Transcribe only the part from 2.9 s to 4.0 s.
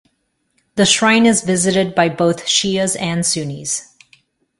and Sunnis.